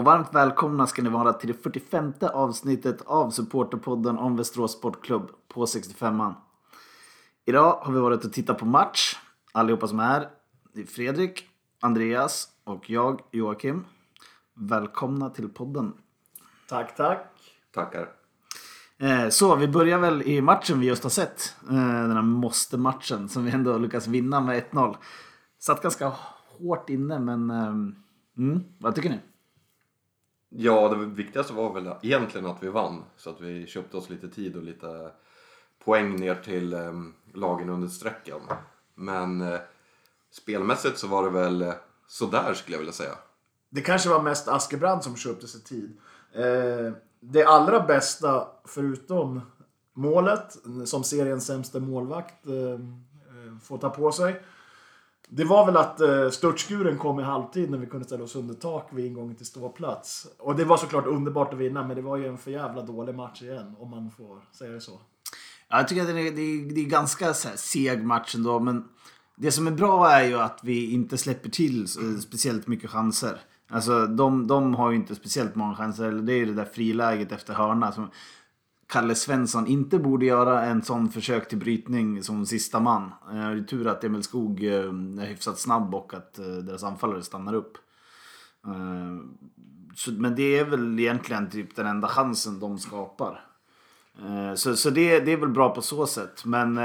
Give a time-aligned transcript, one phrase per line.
[0.00, 5.30] och varmt välkomna ska ni vara till det 45 avsnittet av Supporterpodden om Västerås Sportklubb
[5.48, 6.34] på 65an.
[7.44, 9.16] Idag har vi varit och tittat på match,
[9.52, 10.28] allihopa som är här.
[10.74, 11.44] Det är Fredrik,
[11.80, 13.84] Andreas och jag, Joakim.
[14.54, 15.92] Välkomna till podden.
[16.68, 17.26] Tack, tack.
[17.74, 18.08] Tackar.
[18.98, 21.56] Eh, Så, vi börjar väl i matchen vi just har sett.
[21.68, 24.96] Eh, Den här måste-matchen som vi ändå lyckas vinna med 1-0.
[25.58, 26.12] Satt ganska
[26.58, 27.50] hårt inne, men...
[27.50, 27.74] eh,
[28.36, 29.20] Mm, vad tycker ni?
[30.52, 33.04] Ja, det viktigaste var väl egentligen att vi vann.
[33.16, 35.10] Så att vi köpte oss lite tid och lite
[35.84, 36.92] poäng ner till eh,
[37.34, 38.40] lagen under strecken.
[38.94, 39.60] Men eh,
[40.30, 41.74] spelmässigt så var det väl eh,
[42.08, 43.14] sådär skulle jag vilja säga.
[43.70, 45.98] Det kanske var mest Askebrand som köpte sig tid.
[46.32, 49.40] Eh, det allra bästa, förutom
[49.92, 54.42] målet, som seriens sämsta målvakt eh, eh, får ta på sig.
[55.32, 58.54] Det var väl att eh, störtskuren kom i halvtid när vi kunde ställa oss under
[58.54, 60.26] tak vid ingången till ståplats.
[60.38, 63.14] Och det var såklart underbart att vinna, men det var ju en för jävla dålig
[63.14, 65.00] match igen, om man får säga det så.
[65.68, 68.34] Ja, jag tycker att det är, det är, det är ganska så här seg match
[68.34, 68.84] ändå, men
[69.36, 73.40] det som är bra är ju att vi inte släpper till eh, speciellt mycket chanser.
[73.70, 76.08] Alltså de, de har ju inte speciellt många chanser.
[76.08, 78.10] Eller Det är ju det där friläget efter hörna som
[78.90, 83.02] Kalle Svensson inte borde göra en sån försök till brytning som sista man.
[83.02, 84.72] Eh, det är tur att Emil Skog eh,
[85.22, 87.78] är hyfsat snabb och att eh, deras anfallare stannar upp.
[90.06, 93.44] Men det är väl egentligen typ den enda chansen de skapar.
[94.56, 96.44] Så, så det, det är väl bra på så sätt.
[96.44, 96.76] Men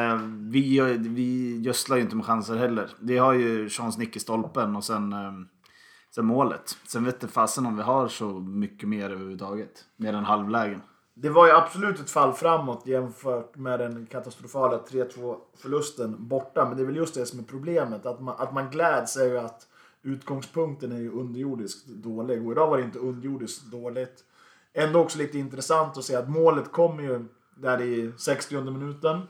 [0.52, 2.90] vi, vi gödslar ju inte med chanser heller.
[3.00, 5.16] Vi har ju chans nick i stolpen och sen,
[6.16, 6.78] sen målet.
[6.88, 9.72] Sen vet inte fasen om vi har så mycket mer överhuvudtaget.
[9.97, 10.81] Mer än halvlägen.
[11.18, 16.66] Det var ju absolut ett fall framåt jämfört med den katastrofala 3-2 förlusten borta.
[16.66, 18.06] Men det är väl just det som är problemet.
[18.06, 19.68] Att man, att man gläds är ju att
[20.02, 22.46] utgångspunkten är ju underjordiskt dålig.
[22.46, 24.24] Och idag var det inte underjordiskt dåligt.
[24.74, 27.25] Ändå också lite intressant att se att målet kommer ju
[27.56, 29.22] där i 60 minuten.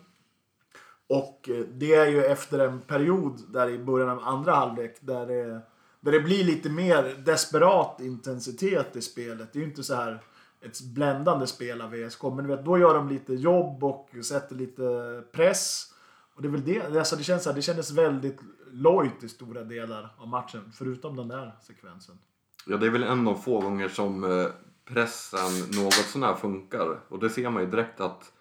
[1.07, 5.25] Och eh, det är ju efter en period där i början av andra halvlek där
[5.25, 5.61] det,
[5.99, 9.53] där det blir lite mer desperat intensitet i spelet.
[9.53, 10.21] Det är ju inte så här
[10.65, 12.23] ett bländande spel av VSK.
[12.23, 15.93] Men vet, då gör de lite jobb och sätter lite press.
[16.35, 16.97] Och det är väl det.
[16.97, 18.39] Alltså det, känns så här, det kändes väldigt
[18.71, 20.71] lojt i stora delar av matchen.
[20.75, 22.19] Förutom den där sekvensen.
[22.67, 24.47] Ja, det är väl en av få gånger som eh,
[24.85, 26.99] pressen något sånär funkar.
[27.09, 28.31] Och det ser man ju direkt att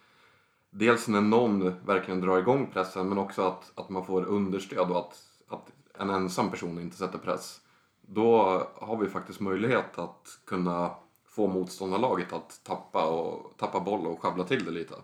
[0.70, 4.98] dels när någon verkligen drar igång pressen men också att, att man får understöd och
[4.98, 7.60] att, att en ensam person inte sätter press.
[8.00, 8.38] Då
[8.74, 10.90] har vi faktiskt möjlighet att kunna
[11.34, 14.94] få motståndarlaget att tappa, och, tappa boll och sjabbla till det lite.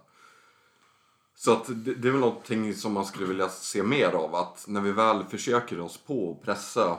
[1.34, 4.34] Så att det, det är väl någonting som man skulle vilja se mer av.
[4.34, 6.98] Att när vi väl försöker oss på att pressa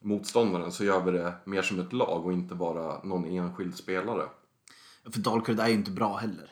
[0.00, 4.28] motståndaren så gör vi det mer som ett lag och inte bara någon enskild spelare.
[5.12, 6.50] För Dalkurd är ju inte bra heller.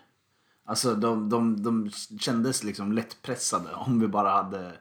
[0.64, 4.72] Alltså de, de, de kändes liksom lättpressade om vi bara hade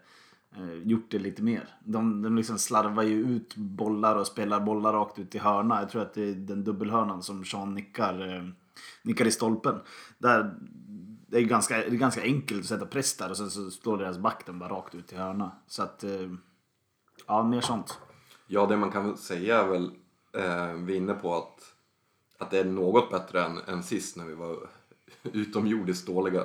[0.58, 1.68] Eh, gjort det lite mer.
[1.84, 5.80] De, de liksom slarvar ju ut bollar och spelar bollar rakt ut i hörna.
[5.80, 8.44] Jag tror att det är den dubbelhörnan som Sean nickar, eh,
[9.04, 9.80] nickar i stolpen.
[10.18, 10.56] Där,
[11.28, 13.98] det är ganska, det är ganska enkelt att sätta press där och sen så slår
[13.98, 15.52] deras back den bara rakt ut i hörna.
[15.68, 16.32] Så att, eh,
[17.28, 18.00] ja mer sånt.
[18.48, 19.92] Ja, det man kan säga är väl,
[20.34, 21.74] eh, vi är inne på att,
[22.38, 24.58] att det är något bättre än, än sist när vi var
[25.24, 26.42] utomjordiskt dåliga.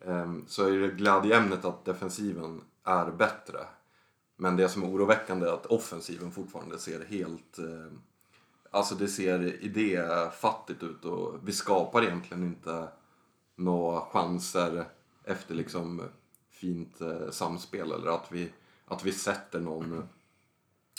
[0.00, 3.58] Eh, så är det glädjeämnet att defensiven är bättre.
[4.36, 7.58] Men det som är oroväckande är att offensiven fortfarande ser helt...
[7.58, 7.92] Eh,
[8.70, 12.88] alltså det ser idéfattigt ut och vi skapar egentligen inte
[13.54, 14.84] några chanser
[15.24, 16.02] efter liksom
[16.50, 18.52] fint eh, samspel eller att vi,
[18.84, 20.08] att vi sätter någon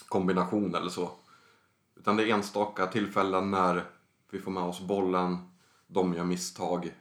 [0.07, 1.11] kombination eller så.
[1.95, 3.83] Utan det är enstaka tillfällen när
[4.31, 5.37] vi får med oss bollen,
[5.87, 6.93] de gör misstag.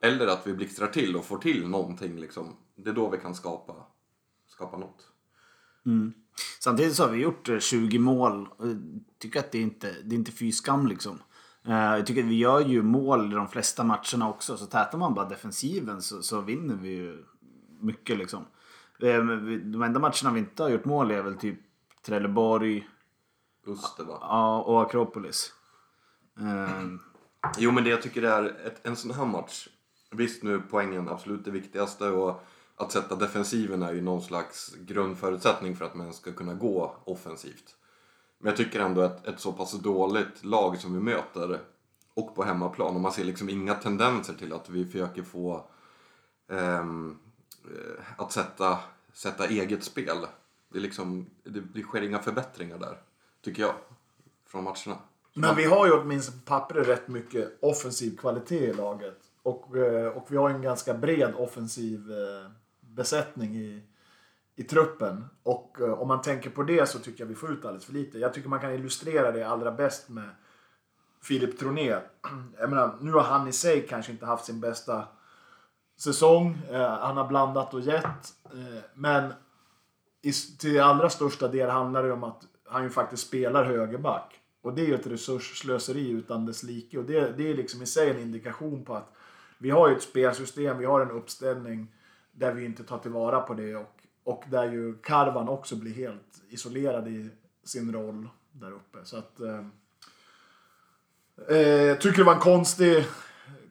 [0.00, 2.56] Eller att vi blixtrar till och får till någonting liksom.
[2.74, 3.74] Det är då vi kan skapa,
[4.58, 5.08] skapa något.
[6.60, 8.48] Samtidigt så har vi gjort eh, 20 mål.
[8.56, 8.78] och Jag
[9.18, 11.18] tycker att det är inte det är inte fy skam liksom.
[11.64, 14.56] Eh, Jag tycker att vi gör ju mål i de flesta matcherna också.
[14.56, 17.24] Så tätar man bara defensiven så, så vinner vi ju
[17.80, 18.44] mycket liksom.
[19.00, 21.58] Eh, De enda matcherna vi inte har gjort mål är väl typ
[22.06, 22.88] Trelleborg
[23.66, 24.18] Öster va?
[24.20, 25.52] ja, och Akropolis.
[26.40, 26.86] Eh,
[27.58, 29.68] Jo men det jag tycker är ett, en sån här match.
[30.10, 32.44] Visst nu poängen absolut det viktigaste och
[32.78, 37.76] att sätta defensiven är ju någon slags grundförutsättning för att man ska kunna gå offensivt.
[38.38, 41.60] Men jag tycker ändå att ett så pass dåligt lag som vi möter
[42.14, 45.70] och på hemmaplan och man ser liksom inga tendenser till att vi försöker få
[46.48, 47.18] ehm,
[47.64, 48.78] eh, att sätta,
[49.12, 50.26] sätta eget spel.
[50.68, 52.98] Det, är liksom, det, det sker inga förbättringar där,
[53.42, 53.74] tycker jag,
[54.46, 54.98] från matcherna.
[55.34, 59.18] Men vi har ju åtminstone på pappret rätt mycket offensiv kvalitet i laget.
[59.42, 62.50] Och, eh, och vi har en ganska bred offensiv eh,
[62.98, 63.82] besättning i,
[64.56, 65.24] i truppen.
[65.42, 67.92] Och eh, om man tänker på det så tycker jag vi får ut alldeles för
[67.92, 68.18] lite.
[68.18, 70.28] Jag tycker man kan illustrera det allra bäst med
[71.22, 71.98] Filip Troné.
[72.58, 75.04] Jag menar, nu har han i sig kanske inte haft sin bästa
[75.98, 76.58] säsong.
[76.70, 78.34] Eh, han har blandat och gett.
[78.44, 79.32] Eh, men
[80.22, 84.40] i, till allra största del handlar det om att han ju faktiskt spelar högerback.
[84.62, 86.98] Och det är ju ett resursslöseri utan dess like.
[86.98, 89.12] Och det, det är liksom i sig en indikation på att
[89.58, 91.92] vi har ju ett spelsystem, vi har en uppställning
[92.38, 93.76] där vi inte tar tillvara på det.
[93.76, 97.30] Och, och där ju Karvan också blir helt isolerad i
[97.64, 98.98] sin roll där uppe.
[99.04, 99.40] Så att...
[99.40, 99.58] Eh,
[101.56, 103.04] eh, tycker det var en konstig,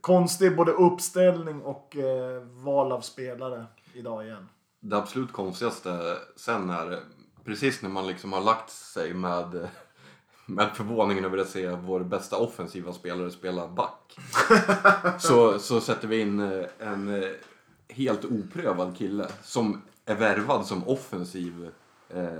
[0.01, 4.49] konstig både uppställning och eh, val av spelare idag igen.
[4.79, 6.99] Det absolut konstigaste sen är
[7.45, 9.69] precis när man liksom har lagt sig med
[10.45, 14.17] med förvåningen över att se vår bästa offensiva spelare spela back.
[15.19, 17.29] så, så sätter vi in eh, en eh,
[17.89, 21.71] helt oprövad kille som är värvad som offensiv,
[22.09, 22.39] eh,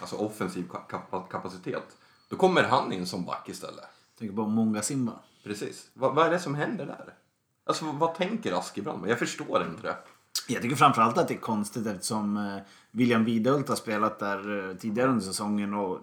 [0.00, 0.68] alltså offensiv
[1.30, 1.96] kapacitet.
[2.28, 3.84] Då kommer han in som back istället.
[4.18, 5.12] Tänker på Monga Simba.
[5.44, 5.90] Precis.
[5.94, 7.14] Vad, vad är det som händer där?
[7.66, 9.08] Alltså vad tänker Askebrand?
[9.08, 9.96] Jag förstår inte det.
[10.48, 12.58] Jag tycker framförallt att det är konstigt eftersom eh,
[12.90, 16.00] William Widhult har spelat där tidigare under säsongen och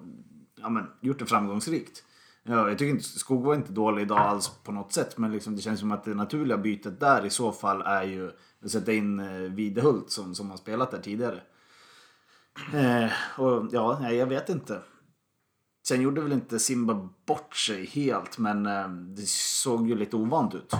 [0.55, 2.03] ja, men, gjort det framgångsrikt.
[2.43, 5.17] Ja, jag tycker inte, Skog var inte dålig idag alls på något sätt.
[5.17, 8.31] Men liksom, det känns som att det naturliga bytet där i så fall är ju
[8.65, 11.41] sätta in eh, Videhult som, som har spelat där tidigare.
[12.73, 14.81] Eh, och ja, jag vet inte.
[15.87, 20.55] Sen gjorde väl inte Simba bort sig helt, men eh, det såg ju lite ovant
[20.55, 20.73] ut.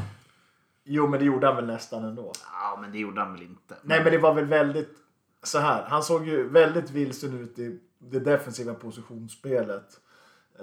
[0.84, 2.32] Jo, men det gjorde han väl nästan ändå.
[2.52, 3.76] Ja, men det gjorde han väl inte.
[3.84, 4.98] Nej, men det var väl väldigt
[5.44, 5.84] så här.
[5.84, 10.00] Han såg ju väldigt vilsen ut i det defensiva positionsspelet.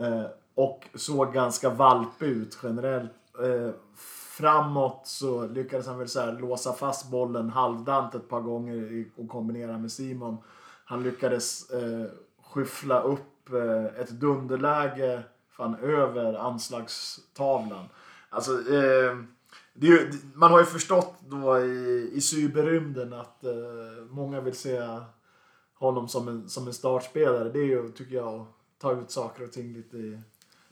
[0.01, 3.13] Eh, och såg ganska valpig ut generellt.
[3.43, 3.71] Eh,
[4.37, 9.29] framåt så lyckades han väl så här låsa fast bollen halvdant ett par gånger och
[9.29, 10.37] kombinera med Simon.
[10.85, 12.06] Han lyckades eh,
[12.43, 17.85] skyffla upp eh, ett dunderläge fan, över anslagstavlan.
[18.31, 19.17] Alltså, eh,
[19.75, 24.82] ju, man har ju förstått då i, i cyberrymden att eh, många vill se
[25.75, 27.50] honom som en, som en startspelare.
[27.50, 28.49] Det är ju, tycker jag, att
[28.79, 30.21] ta ut saker och ting lite i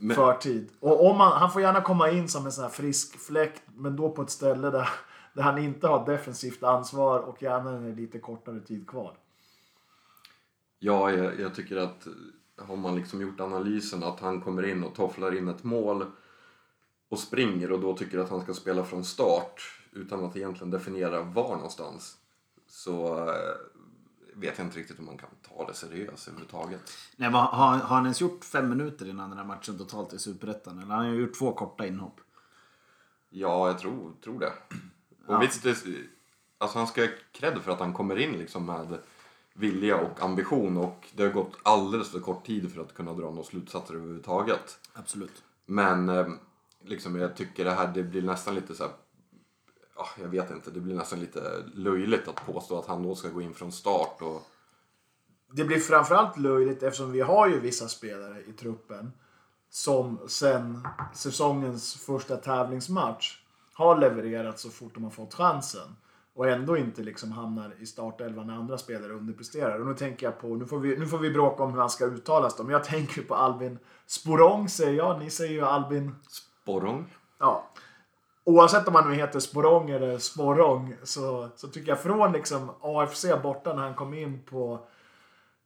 [0.05, 0.17] men...
[0.17, 0.71] förtid.
[0.81, 3.97] Och om man, han får gärna komma in som en sån här frisk fläkt, men
[3.97, 4.89] då på ett ställe där,
[5.35, 9.17] där han inte har defensivt ansvar och gärna en lite kortare tid kvar.
[10.79, 12.07] Ja, jag, jag tycker att
[12.57, 16.07] har man liksom gjort analysen att han kommer in och tofflar in ett mål
[17.09, 19.63] och springer och då tycker att han ska spela från start
[19.93, 22.17] utan att egentligen definiera var någonstans
[22.67, 23.35] så eh,
[24.35, 26.93] vet jag inte riktigt om man kan ta det seriöst överhuvudtaget.
[27.17, 30.79] Nej, har, har han ens gjort fem minuter innan den här matchen totalt i Superettan?
[30.79, 32.21] Eller har han gjort två korta inhopp?
[33.31, 34.53] Ja, jag tror, tror det.
[35.27, 35.39] Och ja.
[35.39, 35.77] visst, det,
[36.59, 38.99] alltså han ska ha cred för att han kommer in liksom med
[39.53, 43.31] vilja och ambition och det har gått alldeles för kort tid för att kunna dra
[43.31, 44.79] några slutsatser överhuvudtaget.
[44.93, 45.43] Absolut.
[45.67, 46.27] Men eh,
[46.85, 48.93] liksom, jag tycker det här det blir nästan lite så här
[49.97, 53.29] ja, jag vet inte, det blir nästan lite löjligt att påstå att han då ska
[53.29, 54.23] gå in från start.
[54.23, 54.47] Och...
[55.53, 59.13] Det blir framförallt löjligt eftersom vi har ju vissa spelare i truppen
[59.71, 63.39] som sen säsongens första tävlingsmatch
[63.75, 65.97] har levererat så fort de har fått chansen.
[66.35, 69.81] Och ändå inte liksom hamnar i startelvan när andra spelare underpresterar.
[69.81, 71.91] Och nu tänker jag på, nu får vi, nu får vi bråka om hur han
[71.91, 76.15] ska uttalas då, men jag tänker på Albin Sporong säger jag, ni säger ju Albin...
[76.63, 77.15] Sporong?
[77.39, 77.71] Ja.
[78.45, 83.27] Oavsett om han nu heter Sporong eller Sporong så, så tycker jag från liksom AFC
[83.43, 84.87] borta när han kom in på,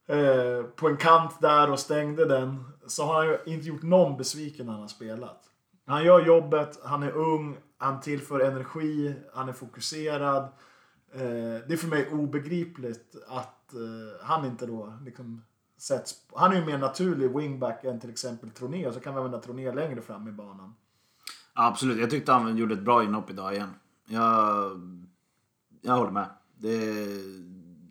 [0.09, 4.17] eh, på en kant där och stängde den så har han ju inte gjort någon
[4.17, 5.43] besviken när han har spelat.
[5.85, 10.43] Han gör jobbet, han är ung, han tillför energi, han är fokuserad.
[11.13, 11.19] Eh,
[11.67, 15.43] det är för mig obegripligt att eh, han inte då liksom
[15.77, 16.15] sätts...
[16.33, 19.39] Han är ju mer naturlig wingback än till exempel Troné och så kan vi använda
[19.39, 20.75] Troné längre fram i banan.
[21.53, 23.69] Absolut, jag tyckte han gjorde ett bra inhopp idag igen.
[24.05, 24.71] Jag,
[25.81, 26.29] jag håller med.
[26.57, 27.07] Det,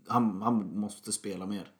[0.08, 1.72] han, han måste spela mer.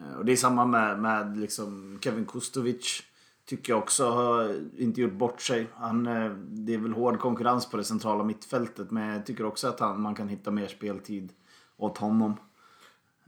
[0.00, 3.02] Eh, och det är samma med, med liksom Kevin Kustovic.
[3.46, 5.66] Tycker jag också har inte gjort bort sig.
[5.74, 9.68] Han, eh, det är väl hård konkurrens på det centrala mittfältet men jag tycker också
[9.68, 11.32] att han, man kan hitta mer speltid
[11.76, 12.36] åt honom.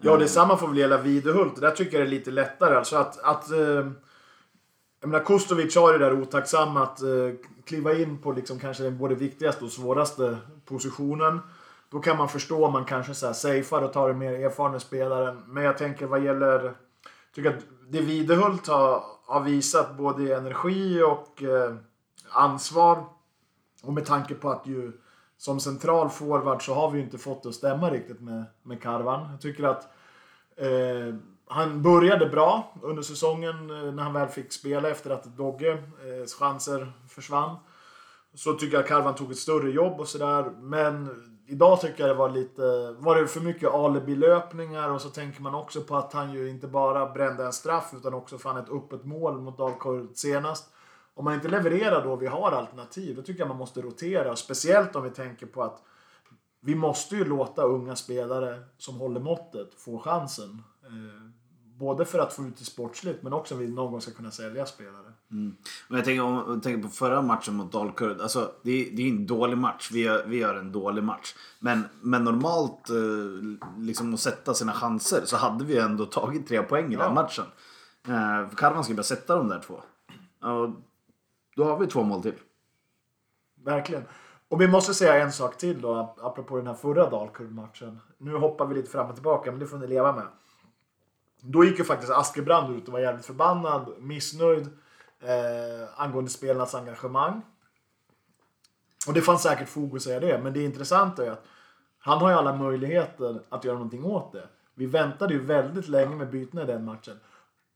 [0.00, 1.60] Ja, detsamma får väl gälla Videhult.
[1.60, 2.74] Där tycker jag det är lite lättare.
[2.74, 3.58] Alltså att, att eh,
[5.00, 7.08] jag menar, Kustovic har det där otacksamma att eh,
[7.64, 11.38] kliva in på liksom kanske den både viktigaste och svåraste positionen.
[11.92, 14.80] Då kan man förstå om man kanske så här safear och tar en mer erfaren
[14.80, 15.36] spelare.
[15.46, 16.74] Men jag tänker vad gäller...
[17.34, 21.74] tycker att det Videhult har, har visat både energi och eh,
[22.30, 23.04] ansvar.
[23.82, 24.92] Och med tanke på att ju
[25.36, 28.82] som central forward så har vi ju inte fått det att stämma riktigt med, med
[28.82, 29.30] Karvan.
[29.30, 29.82] Jag tycker att
[30.56, 31.14] eh,
[31.48, 36.38] han började bra under säsongen eh, när han väl fick spela efter att Dogges eh,
[36.38, 37.56] chanser försvann.
[38.34, 40.50] Så tycker jag att Karvan tog ett större jobb och sådär.
[40.60, 41.08] Men
[41.52, 45.54] idag tycker jag det var lite, var det för mycket alibi-löpningar och så tänker man
[45.54, 49.04] också på att han ju inte bara brände en straff utan också fann ett öppet
[49.04, 50.68] mål mot Dalkurd senast.
[51.14, 54.36] Om man inte levererar då vi har alternativ, då tycker jag man måste rotera.
[54.36, 55.82] Speciellt om vi tänker på att
[56.60, 60.62] vi måste ju låta unga spelare som håller måttet få chansen.
[60.82, 61.41] Eh,
[61.82, 64.30] Både för att få ut det sportsligt men också att vi någon gång ska kunna
[64.30, 65.12] sälja spelare.
[65.30, 65.56] Mm.
[65.88, 68.20] Men jag tänker, om jag tänker på förra matchen mot Dalkurd.
[68.20, 69.90] Alltså, det, är, det är en dålig match.
[69.92, 71.34] Vi gör, vi gör en dålig match.
[71.60, 72.96] Men, men normalt, eh,
[73.78, 77.04] liksom att sätta sina chanser, så hade vi ändå tagit tre poäng i Ja.
[77.04, 77.44] den matchen.
[78.08, 79.74] Eh, för Karvan ska bara sätta de där två.
[80.48, 80.70] Och
[81.56, 82.34] då har vi två mål till.
[83.64, 84.02] Verkligen.
[84.48, 87.98] Och vi måste säga en sak till då, ap- apropå den här förra Dalkurd-matchen.
[88.18, 90.26] Nu hoppar vi lite fram och tillbaka, men det får ni leva med.
[91.44, 94.68] Då gick ju faktiskt Askebrand ut och var jävligt förbannad, missnöjd
[95.20, 97.42] eh, angående spelarnas engagemang.
[99.06, 101.44] Och det fanns säkert fog att säga det, men det intressanta är att
[101.98, 104.48] han har ju alla möjligheter att göra någonting åt det.
[104.74, 107.20] Vi väntade ju väldigt länge med bytena i den matchen.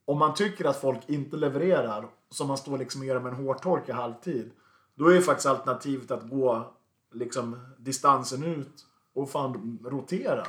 [0.04, 3.44] Om man tycker att folk inte levererar, som man står liksom och gör med en
[3.44, 4.50] hårtork i halvtid,
[4.94, 6.74] då är ju faktiskt alternativet att gå
[7.12, 10.46] liksom distansen ut och fan rotera.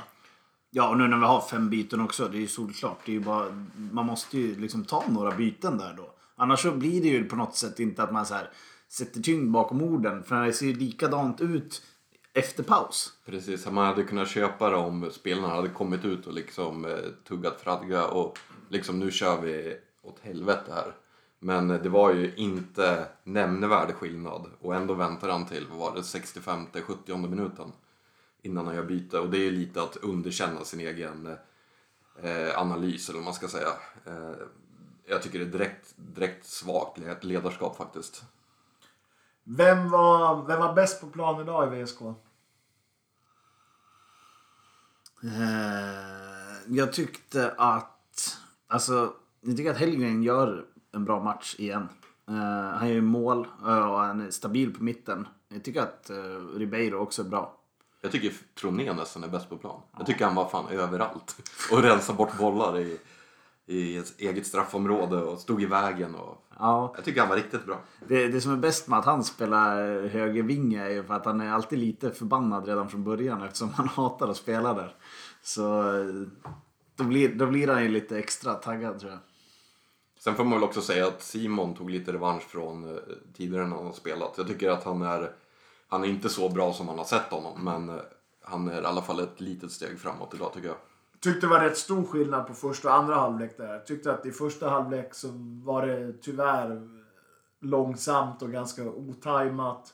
[0.69, 2.27] Ja, och nu när vi har fem byten också.
[2.27, 2.99] Det är ju solklart.
[3.05, 6.09] Det är ju bara, man måste ju liksom ta några byten där då.
[6.35, 8.49] Annars så blir det ju på något sätt inte att man så här
[8.89, 10.23] sätter tyngd bakom orden.
[10.23, 11.81] För det ser ju likadant ut
[12.33, 13.13] efter paus.
[13.25, 16.97] Precis, man hade kunnat köpa det om spelarna hade kommit ut och liksom eh,
[17.27, 20.93] tuggat fradga och liksom nu kör vi åt helvete här.
[21.39, 26.01] Men det var ju inte nämnvärd skillnad och ändå väntar han till, vad var det,
[26.01, 27.71] 65-70 minuten
[28.47, 31.37] innan han gör byte och det är ju lite att underkänna sin egen
[32.21, 33.69] eh, analys eller vad man ska säga.
[34.05, 34.35] Eh,
[35.05, 38.23] jag tycker det är direkt, direkt svagt led- ledarskap faktiskt.
[39.43, 42.01] Vem var, vem var bäst på plan idag i VSK?
[45.23, 48.37] Eh, jag tyckte att...
[48.67, 51.89] Alltså, jag tycker att Hellgren gör en bra match igen.
[52.27, 55.27] Eh, han gör mål eh, och han är stabil på mitten.
[55.49, 57.56] Jag tycker att uh, Ribeiro också är bra.
[58.07, 59.81] Jag tycker Troné nästan är bäst på plan.
[59.97, 61.35] Jag tycker han var fan överallt.
[61.71, 62.99] Och rensar bort bollar i,
[63.65, 66.15] i ett eget straffområde och stod i vägen.
[66.15, 66.43] Och...
[66.59, 67.79] Ja, Jag tycker han var riktigt bra.
[68.07, 71.41] det, det som är bäst med att han spelar högervinge är ju för att han
[71.41, 74.95] är alltid lite förbannad redan från början eftersom han hatar att spela där.
[75.41, 75.83] Så
[76.95, 79.19] då blir, då blir han ju lite extra taggad tror jag.
[80.19, 83.01] Sen får man väl också säga att Simon tog lite revansch från eh,
[83.37, 84.33] tidigare när han har spelat.
[84.37, 85.31] Jag tycker att han är,
[85.87, 87.63] han är inte så bra som man har sett honom.
[87.63, 88.01] Men eh,
[88.43, 90.77] han är i alla fall ett litet steg framåt idag tycker jag.
[91.19, 93.79] Tyckte det var rätt stor skillnad på första och andra halvlek där.
[93.79, 95.27] Tyckte att i första halvlek så
[95.63, 96.89] var det tyvärr
[97.59, 99.93] långsamt och ganska otajmat.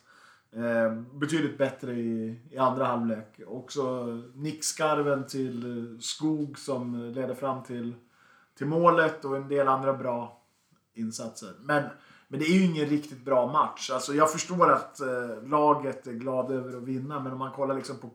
[0.52, 3.40] Eh, betydligt bättre i, i andra halvlek.
[3.48, 7.96] Också nickskarven till Skog som ledde fram till,
[8.58, 10.42] till målet och en del andra bra
[10.94, 11.54] insatser.
[11.60, 11.84] Men,
[12.34, 13.90] men det är ju ingen riktigt bra match.
[13.90, 17.76] Alltså jag förstår att eh, laget är glada över att vinna men om man kollar
[17.76, 18.10] liksom på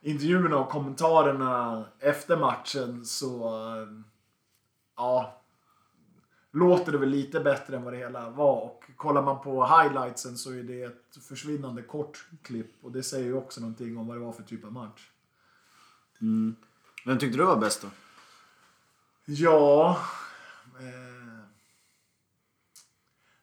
[0.00, 3.48] intervjuerna och kommentarerna efter matchen så...
[3.48, 3.88] eh,
[4.96, 5.42] Ja.
[6.52, 8.60] Låter det väl lite bättre än vad det hela var.
[8.62, 12.74] Och kollar man på highlightsen så är det ett försvinnande kort klipp.
[12.82, 15.10] Och det säger ju också någonting om vad det var för typ av match.
[17.06, 17.88] Vem tyckte du var bäst då?
[19.24, 19.98] Ja...
[20.80, 21.15] Eh,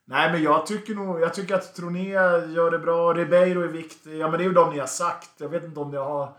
[0.04, 1.20] nej men jag tycker nog...
[1.20, 3.12] Jag tycker att Troné gör det bra.
[3.12, 4.18] Ribeiro är viktig.
[4.18, 5.40] Ja men det är ju de ni har sagt.
[5.40, 6.36] Jag vet inte om jag har...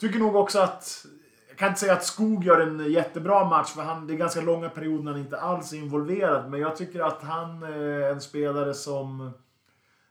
[0.00, 1.06] Tycker nog också att...
[1.48, 4.40] Jag kan inte säga att Skog gör en jättebra match för han, det är ganska
[4.40, 6.50] långa perioder när han inte alls är involverad.
[6.50, 9.30] Men jag tycker att han är en spelare som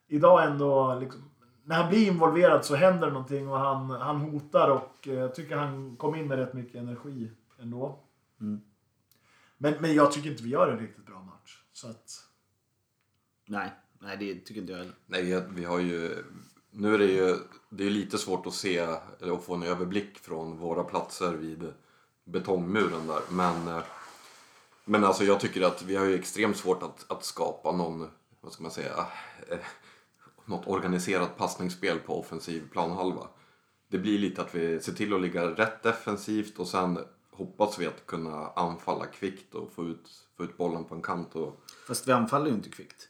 [0.07, 1.00] idag ändå...
[1.00, 1.31] Liksom,
[1.63, 5.55] när han blir involverad så händer någonting och han, han hotar och eh, jag tycker
[5.57, 7.31] han kom in med rätt mycket energi
[7.62, 8.00] ändå.
[9.57, 11.63] Men, men jag tycker inte vi gör en riktigt bra match.
[11.74, 12.28] Så att...
[13.50, 14.96] Nej, nej det tycker inte jag heller.
[15.06, 16.24] Nej, vi, vi har ju...
[16.72, 17.38] Nu är det ju
[17.70, 18.77] det är lite svårt att se
[19.22, 21.74] eller att få en överblick från våra platser vid
[22.24, 23.22] betongmuren där.
[23.29, 23.84] Men, eh,
[24.86, 28.08] men alltså jag tycker att vi har ju extremt svårt att, att skapa någon,
[28.41, 29.08] vad ska man säga,
[29.50, 29.58] eh,
[30.46, 33.27] något organiserat passningsspel på offensiv planhalva.
[33.88, 37.00] Det blir lite att vi ser till att ligga rätt defensivt och sen
[37.32, 41.36] hoppas vi att kunna anfalla kvickt och få ut, få ut bollen på en kant.
[41.36, 41.63] Och...
[41.88, 43.09] Fast vi anfaller ju inte kvickt.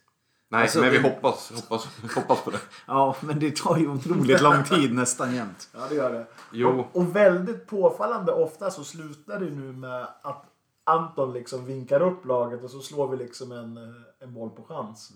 [0.52, 2.60] Nej, Alltså, men vi hoppas, hoppas, hoppas på det.
[2.86, 5.70] Ja, men det tar ju otroligt lång tid nästan jämt.
[5.74, 6.28] Ja, det gör det.
[6.52, 6.70] Jo.
[6.70, 10.46] Och, och väldigt påfallande ofta så slutar det nu med att
[10.84, 14.64] Anton liksom vinkar upp laget och så slår vi liksom en, eh, en boll på
[14.64, 15.12] chans.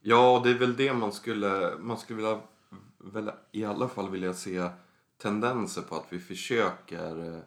[0.00, 2.40] Ja, det är väl det man skulle, man skulle vilja,
[2.98, 4.68] väl i alla fall vilja se
[5.22, 7.40] tendenser på att vi försöker, eh,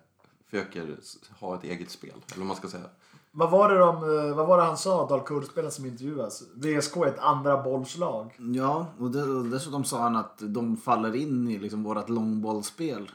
[0.49, 0.97] försöker
[1.39, 2.25] ha ett eget spel.
[2.35, 2.89] Eller man ska säga.
[3.33, 6.43] Vad var det, de, eh, vad var det han sa, Dalkurd-spelaren som intervjuas?
[6.55, 8.35] VSK är ett andra bollslag.
[8.39, 9.11] Ja, och,
[9.45, 13.11] dessutom sa han att de faller in i liksom vårt långbollsspel.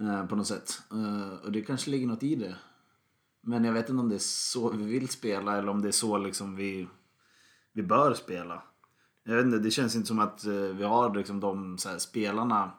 [0.00, 0.82] Eh, på något sätt.
[0.92, 2.56] Eh, och det kanske ligger något i det.
[3.42, 5.92] Men jag vet inte om det är så vi vill spela eller om det är
[5.92, 6.88] så liksom vi,
[7.72, 8.62] vi bör spela.
[9.24, 11.98] Jag vet inte, det känns inte som att eh, vi har liksom de så här,
[11.98, 12.70] spelarna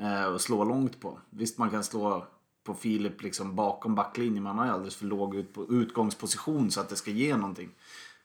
[0.00, 1.18] eh, att slå långt på.
[1.30, 2.26] Visst man kan slå
[2.64, 6.70] på Filip liksom bakom backlinjen men han har ju alldeles för låg ut på utgångsposition
[6.70, 7.70] så att det ska ge någonting.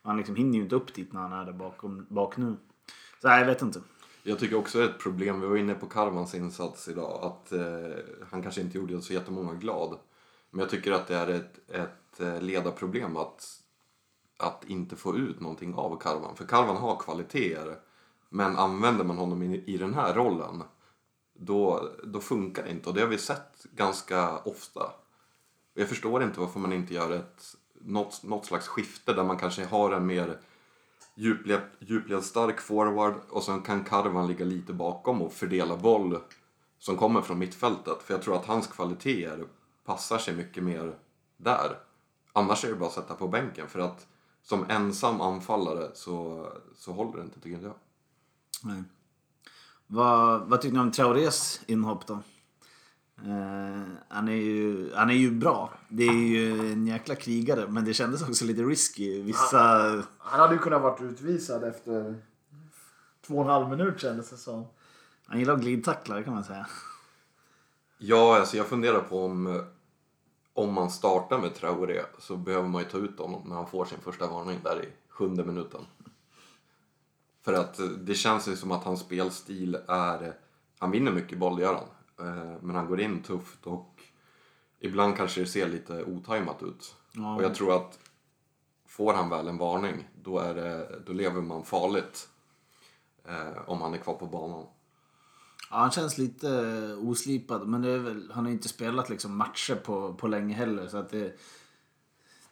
[0.01, 2.55] Han liksom hinner ju inte upp dit när han är där bakom, bak nu.
[3.21, 3.81] Så nej, jag vet inte.
[4.23, 7.51] Jag tycker också det är ett problem, vi var inne på Karvans insats idag, att
[7.51, 7.97] eh,
[8.31, 9.97] han kanske inte gjorde så jättemånga glad.
[10.51, 13.45] Men jag tycker att det är ett, ett eh, ledarproblem att,
[14.37, 16.35] att inte få ut någonting av Karvan.
[16.35, 17.75] För Karvan har kvaliteter,
[18.29, 20.63] men använder man honom i, i den här rollen,
[21.39, 22.89] då, då funkar det inte.
[22.89, 24.91] Och det har vi sett ganska ofta.
[25.73, 29.65] Jag förstår inte varför man inte gör ett, något, något slags skifte där man kanske
[29.65, 30.39] har en mer
[31.15, 36.19] djupled, djupled stark forward och sen kan Karvan ligga lite bakom och fördela boll
[36.79, 38.03] som kommer från mittfältet.
[38.03, 39.45] För jag tror att hans kvaliteter
[39.85, 40.97] passar sig mycket mer
[41.37, 41.79] där.
[42.33, 44.07] Annars är det bara att sätta på bänken för att
[44.43, 47.73] som ensam anfallare så, så håller det inte tycker jag.
[48.63, 48.83] Nej.
[49.91, 52.13] Vad, vad tycker ni om Traorés inhopp då?
[53.25, 55.73] Eh, han, är ju, han är ju bra.
[55.89, 59.21] Det är ju en jäkla krigare men det kändes också lite risky.
[59.21, 59.57] Vissa...
[60.17, 62.15] Han hade ju kunnat varit utvisad efter
[63.27, 64.65] två och en halv minut kändes det som.
[65.25, 66.67] Han gillar att glidtackla kan man säga.
[67.97, 69.63] Ja, alltså jag funderar på om,
[70.53, 73.85] om man startar med Traoré så behöver man ju ta ut honom när han får
[73.85, 75.81] sin första varning där i sjunde minuten.
[77.41, 80.33] För att det känns ju som att hans spelstil är...
[80.79, 82.27] Han vinner mycket boll, det gör han.
[82.27, 84.01] Eh, Men han går in tufft och
[84.79, 86.95] ibland kanske det ser lite otajmat ut.
[87.11, 87.35] Ja.
[87.35, 87.99] Och jag tror att
[88.87, 92.29] får han väl en varning, då, är det, då lever man farligt.
[93.27, 94.65] Eh, om han är kvar på banan.
[95.71, 96.49] Ja, han känns lite
[97.01, 100.87] oslipad men väl, han har ju inte spelat liksom matcher på, på länge heller.
[100.87, 101.39] Så att det,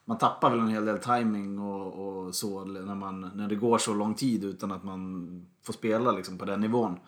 [0.08, 3.78] man tappar väl en hel del timing och, och så när, man, när det går
[3.78, 7.00] så lång tid utan att man får spela liksom på den nivån.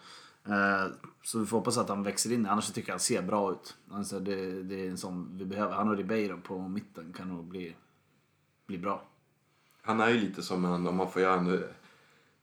[0.45, 0.91] Eh,
[1.23, 2.45] så vi får hoppas att han växer in.
[2.45, 3.77] Annars tycker jag han ser bra ut.
[3.91, 5.73] Alltså det, det är en sån vi behöver.
[5.73, 7.75] Han och Ribeiro på mitten kan nog bli,
[8.67, 9.03] bli bra.
[9.81, 11.69] Han är ju lite som en, om man får göra nu,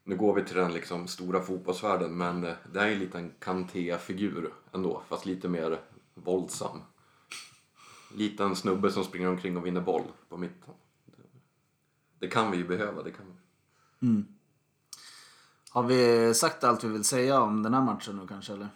[0.04, 3.32] nu går vi till den liksom stora fotbollsvärlden, men eh, det är ju lite en
[3.38, 5.80] Kanté-figur ändå, fast lite mer
[6.14, 6.80] våldsam.
[8.16, 10.74] Liten snubbe som springer omkring och vinner boll på mitten.
[12.18, 13.32] Det kan vi ju behöva, det kan vi.
[15.70, 18.68] Har vi sagt allt vi vill säga om den här matchen nu kanske eller?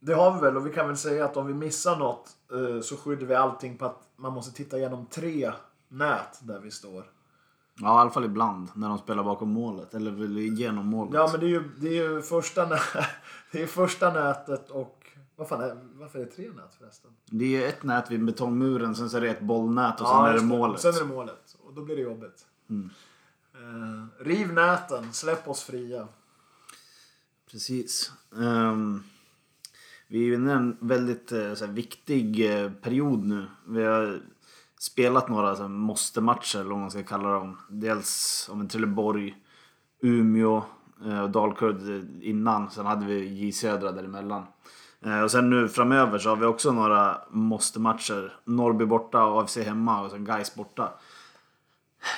[0.00, 2.80] Det har vi väl och vi kan väl säga att om vi missar något eh,
[2.80, 5.52] så skyddar vi allting på att man måste titta igenom tre
[5.88, 7.04] nät där vi står.
[7.80, 9.94] Ja, i alla fall ibland när de spelar bakom målet.
[9.94, 11.14] Eller genom målet.
[11.14, 12.78] Ja men det är ju, det är ju första, nä
[13.52, 15.03] det är första nätet och
[15.36, 17.10] vad fan är, varför är det tre nät förresten?
[17.26, 20.24] Det är ju ett nät vid betongmuren, sen så är det ett bollnät och sen
[20.24, 20.80] är det målet.
[20.80, 22.46] Sen är det målet och då blir det jobbigt.
[23.54, 26.08] Eh, riv näten, släpp oss fria.
[27.50, 28.12] Precis.
[28.36, 29.02] Ehm,
[30.08, 33.46] vi är ju inne i en väldigt eh, här, viktig eh, period nu.
[33.66, 34.22] Vi har
[34.78, 37.58] spelat några måste-matcher, eller vad man ska kalla dem.
[37.68, 39.36] Dels om en Trelleborg,
[40.00, 40.62] Umeå
[41.22, 41.80] och Dalkurd
[42.22, 42.70] innan.
[42.70, 44.46] Sen hade vi J Södra däremellan.
[45.04, 48.36] Eh, och sen nu framöver så har vi också några måste-matcher.
[48.44, 50.92] Norrby borta, AFC hemma och sen Gais borta.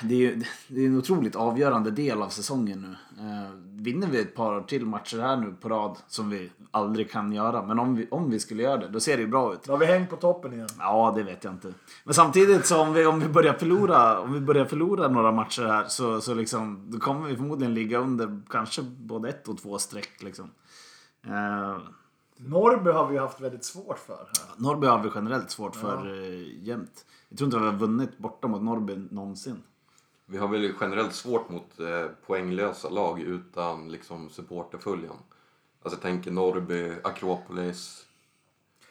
[0.02, 3.22] Det är ju det är en otroligt avgörande del av säsongen nu.
[3.22, 3.50] Eh,
[3.82, 7.62] vinner vi ett par till matcher här nu på rad, som vi aldrig kan göra,
[7.62, 9.62] men om vi, om vi skulle göra det, då ser det ju bra ut.
[9.64, 10.68] Då har vi hängt på toppen igen.
[10.78, 11.72] Ja, det vet jag inte.
[12.04, 15.62] Men samtidigt så om vi, om vi börjar förlora, om vi börjar förlora några matcher
[15.62, 19.78] här så, så liksom, då kommer vi förmodligen ligga under kanske både ett och två
[19.78, 20.22] streck.
[20.22, 20.50] Liksom.
[21.26, 21.76] Eh,
[22.36, 24.28] Norrby har vi ju haft väldigt svårt för här.
[24.56, 27.04] Norrby har vi generellt svårt för eh, jämt.
[27.28, 29.62] Jag tror inte vi har vunnit borta mot Norrby någonsin.
[30.26, 35.12] Vi har väl generellt svårt mot eh, poänglösa lag utan liksom supporterföljen.
[35.82, 38.06] Alltså jag tänker Norrby, Akropolis.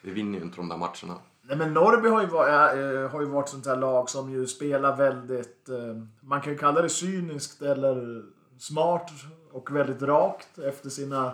[0.01, 1.19] Vi vinner ju inte de där matcherna.
[1.41, 4.47] Nej men Norrby har ju, varit, äh, har ju varit sånt här lag som ju
[4.47, 5.69] spelar väldigt...
[5.69, 5.75] Äh,
[6.21, 8.25] man kan ju kalla det cyniskt eller
[8.59, 9.11] smart
[9.51, 11.33] och väldigt rakt efter sina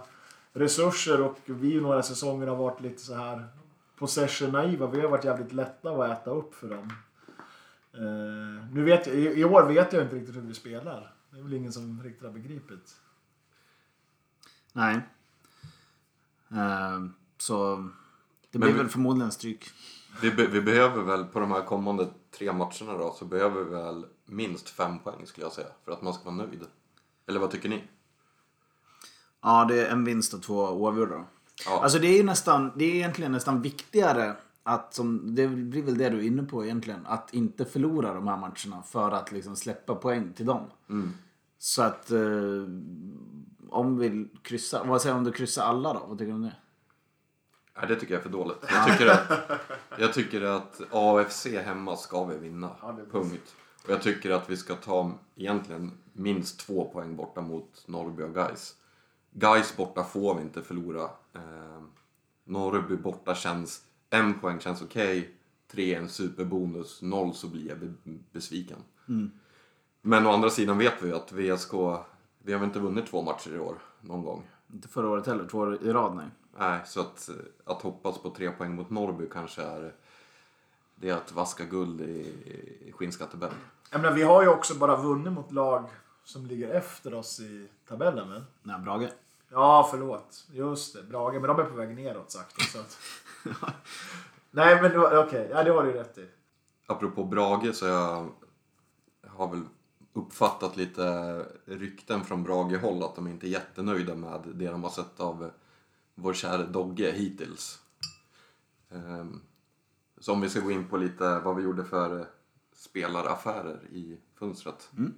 [0.54, 3.48] resurser och vi några säsonger har varit lite så här
[3.98, 4.88] possession-naiva.
[4.88, 6.94] Vi har varit jävligt lätta att äta upp för dem.
[7.98, 11.14] Uh, nu vet jag, i, i, år vet jag inte riktigt hur vi spelar.
[11.30, 12.96] Det är väl ingen som riktigt har begripit.
[14.74, 15.02] Nej.
[16.52, 17.90] Uh, så
[18.52, 19.70] det blir vi, väl förmodligen stryk.
[20.22, 23.70] Vi, be, vi behöver väl på de här kommande tre matcherna då så behöver vi
[23.70, 26.66] väl minst fem poäng skulle jag säga för att man ska vara nöjd.
[27.28, 27.84] Eller vad tycker ni?
[29.42, 31.26] Ja, det är en vinst och två oavgjorda.
[31.66, 31.84] Ja.
[31.84, 35.98] Alltså det är ju nästan, det är egentligen nästan viktigare att, som, det blir väl
[35.98, 39.56] det du är inne på egentligen, att inte förlora de här matcherna för att liksom
[39.56, 40.66] släppa poäng till dem.
[40.90, 41.14] Mm.
[41.58, 42.20] Så att eh,
[43.70, 46.06] om vi kryssar, vad säger du om du kryssar alla då?
[46.08, 46.56] Vad tycker du om det?
[47.78, 48.58] Nej, det tycker jag är för dåligt.
[48.70, 49.52] Jag tycker att,
[49.98, 52.70] jag tycker att AFC hemma ska vi vinna.
[52.82, 53.56] Ja, Punkt.
[53.84, 58.34] Och jag tycker att vi ska ta egentligen minst två poäng borta mot Norrby och
[58.34, 58.76] Gais.
[59.32, 61.04] Gais borta får vi inte förlora.
[61.34, 61.82] Eh,
[62.44, 63.84] Norrby borta känns...
[64.10, 65.20] En poäng känns okej.
[65.20, 65.32] Okay.
[65.72, 67.02] Tre är en superbonus.
[67.02, 67.94] Noll så blir jag
[68.32, 68.78] besviken.
[69.10, 69.32] Mm.
[70.02, 71.74] Men å andra sidan vet vi att VSK...
[72.44, 74.44] Vi har väl inte vunnit två matcher i år någon gång.
[74.74, 75.48] Inte förra året heller.
[75.48, 76.28] Två år i rad, nej.
[76.60, 77.30] Nej, så att,
[77.66, 79.94] att hoppas på tre poäng mot Norrby kanske är...
[80.96, 82.34] Det är att vaska guld i,
[82.86, 83.54] i Skinnskatteberg.
[83.92, 85.90] Jag menar, vi har ju också bara vunnit mot lag
[86.32, 88.44] som ligger efter oss i tabellen väl?
[88.64, 89.10] Nej, Brage.
[89.50, 90.48] Ja, förlåt.
[90.52, 91.34] Just det, Brage.
[91.34, 92.62] Men de är på väg neråt sakta.
[92.62, 92.98] Så att...
[94.52, 95.18] Nej, men okej.
[95.18, 95.48] Okay.
[95.50, 96.28] Ja, det har du rätt i.
[96.86, 98.30] Apropå Brage så jag
[99.28, 99.62] har väl
[100.14, 105.20] uppfattat lite rykten från Brage-håll att de inte är jättenöjda med det de har sett
[105.20, 105.52] av
[106.16, 107.80] vår kära Dogge hittills.
[108.90, 109.42] Ehm,
[110.18, 112.26] så om vi ska gå in på lite vad vi gjorde för
[112.74, 114.90] spelaraffärer i fönstret.
[114.98, 115.14] Mm.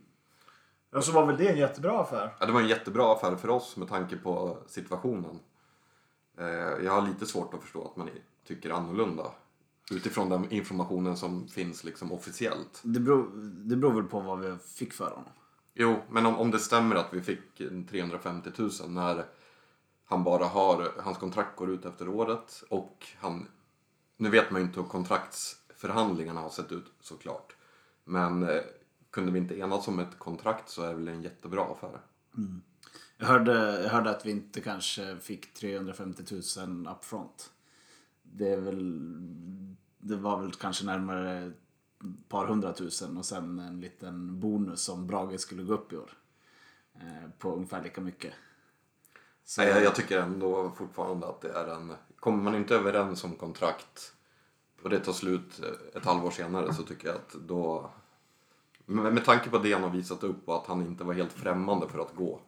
[0.93, 2.35] Ja, så var väl det en jättebra affär?
[2.39, 5.39] Ja, det var en jättebra affär för oss med tanke på situationen.
[6.37, 6.45] Eh,
[6.85, 8.09] jag har lite svårt att förstå att man
[8.47, 9.31] tycker annorlunda.
[9.91, 12.81] Utifrån den informationen som finns liksom officiellt.
[12.83, 13.31] Det beror,
[13.69, 15.31] det beror väl på vad vi fick för honom.
[15.73, 17.57] Jo, men om, om det stämmer att vi fick
[17.89, 19.25] 350 000 när
[20.05, 23.47] han bara har, hans kontrakt går ut efter året och han,
[24.17, 27.55] nu vet man ju inte hur kontraktsförhandlingarna har sett ut såklart.
[28.03, 28.61] Men eh,
[29.13, 31.99] kunde vi inte enas om ett kontrakt så är det väl en jättebra affär.
[32.37, 32.61] Mm.
[33.17, 36.23] Jag, hörde, jag hörde att vi inte kanske fick 350
[36.57, 37.51] 000 upfront.
[38.23, 39.01] Det, är väl,
[39.97, 45.39] det var väl kanske närmare ett par hundratusen och sen en liten bonus som Brage
[45.39, 46.11] skulle gå upp i år.
[46.95, 48.33] Eh, på ungefär lika mycket.
[49.43, 49.61] Så...
[49.61, 51.93] Nej, jag, jag tycker ändå fortfarande att det är en...
[52.19, 54.13] Kommer man inte överens om kontrakt
[54.83, 55.61] och det tar slut
[55.95, 57.91] ett halvår senare så tycker jag att då
[58.85, 61.33] med, med tanke på det han har visat upp och att han inte var helt
[61.33, 62.39] främmande för att gå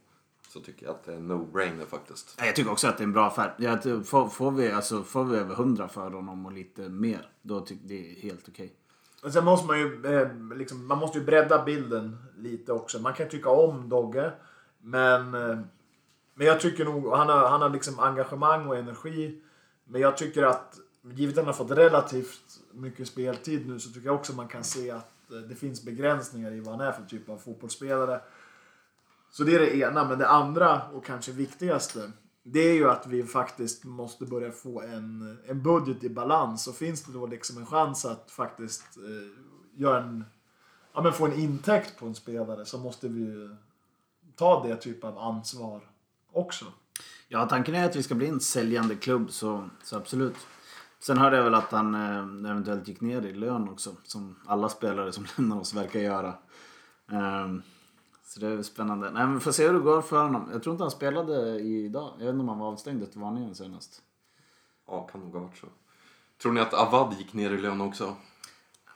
[0.55, 2.35] så tycker jag att det är no-brainer faktiskt.
[2.37, 3.55] Jag tycker också att det är en bra affär.
[3.57, 7.61] Jag, får, får, vi, alltså, får vi över 100 för honom och lite mer, då
[7.61, 8.73] tycker det är helt okej.
[9.19, 9.31] Okay.
[9.31, 12.99] Sen måste man ju, eh, liksom, man måste ju bredda bilden lite också.
[12.99, 14.31] Man kan tycka om Dogge,
[14.81, 15.59] men, eh,
[16.33, 19.41] men jag tycker nog, han har, han har liksom engagemang och energi.
[19.83, 24.05] Men jag tycker att, givet att han har fått relativt mycket speltid nu, så tycker
[24.05, 26.91] jag också man kan se att Eh, Eh, det finns begränsningar i vad han är
[26.91, 28.21] för typ av fotbollsspelare.
[29.31, 30.07] Så det är det ena.
[30.07, 32.11] Men det andra och kanske viktigaste
[32.47, 36.67] det är ju att vi faktiskt måste börja få en, en budget i balans.
[36.67, 40.25] Och finns det då liksom en chans att faktiskt eh, göra en,
[40.93, 43.55] ja, men få en intäkt på en spelare så måste vi ju
[44.35, 45.89] ta det typ av ansvar
[46.31, 46.65] också.
[47.27, 50.35] Ja, tanken är att vi ska bli en säljande klubb så, så absolut.
[51.05, 53.95] Sen hörde jag väl att han eh, eventuellt gick ner i lön också.
[54.03, 56.33] Som alla spelare som lämnar oss verkar göra.
[57.05, 57.61] Um,
[58.23, 59.11] så det är spännande.
[59.11, 60.49] Nej, men får se hur det går för honom.
[60.51, 62.13] Jag tror inte han spelade idag.
[62.17, 64.01] Jag vet inte om han var avstängd efter varningen senast.
[64.87, 65.67] Ja, kan nog ha varit så.
[66.41, 68.03] Tror ni att Avad gick ner i lön också?
[68.03, 68.13] Ja,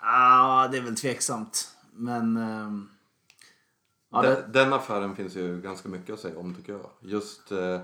[0.01, 1.75] ah, det är väl tveksamt.
[1.91, 2.37] Men...
[2.37, 2.89] Um,
[4.09, 4.59] ja, den, det...
[4.59, 6.89] den affären finns ju ganska mycket att säga om tycker jag.
[6.99, 7.79] Just eh,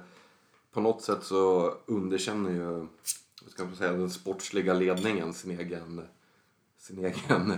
[0.71, 2.87] på något sätt så underkänner ju
[3.47, 6.01] ska man säga, den sportsliga ledningen sin egen,
[6.77, 7.53] sin egen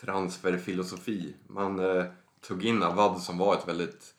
[0.00, 1.34] transferfilosofi.
[1.46, 2.04] Man eh,
[2.40, 4.14] tog in Avad som var ett väldigt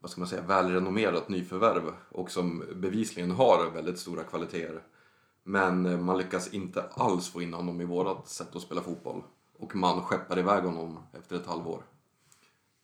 [0.00, 4.82] vad ska man säga, välrenommerat nyförvärv och som bevisligen har väldigt stora kvaliteter.
[5.42, 9.22] Men eh, man lyckas inte alls få in honom i vårt sätt att spela fotboll.
[9.58, 11.82] Och man skeppar iväg honom efter ett halvår.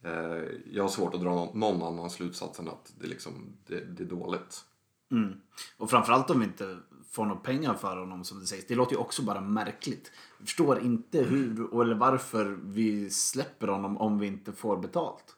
[0.05, 4.03] Eh, jag har svårt att dra någon annan slutsats än att det, liksom, det, det
[4.03, 4.65] är dåligt.
[5.11, 5.41] Mm.
[5.77, 6.79] Och framförallt om vi inte
[7.17, 8.67] får några pengar för honom som det sägs.
[8.67, 10.13] Det låter ju också bara märkligt.
[10.39, 15.37] Jag förstår inte hur eller varför vi släpper honom om vi inte får betalt.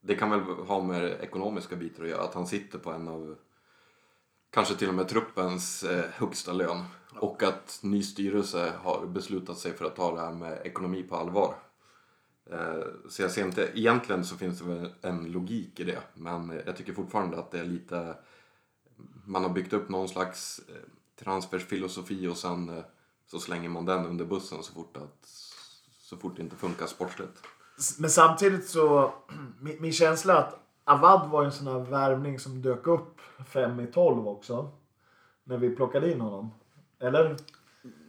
[0.00, 2.22] Det kan väl ha med ekonomiska bitar att göra.
[2.22, 3.36] Att han sitter på en av
[4.50, 6.84] kanske till och med truppens eh, högsta lön.
[7.20, 11.16] Och att ny styrelse har beslutat sig för att ta det här med ekonomi på
[11.16, 11.54] allvar.
[12.50, 16.00] Eh, så jag ser inte, egentligen så finns det väl en logik i det.
[16.14, 18.14] Men jag tycker fortfarande att det är lite,
[19.24, 22.84] man har byggt upp någon slags eh, transferfilosofi och sen eh,
[23.26, 25.28] så slänger man den under bussen så fort, att,
[25.98, 27.42] så fort det inte funkar sportsligt.
[27.98, 29.14] Men samtidigt så,
[29.60, 33.86] min, min känsla att Avad var en sån här värvning som dök upp fem i
[33.86, 34.70] tolv också.
[35.44, 36.50] När vi plockade in honom.
[36.98, 37.36] Eller?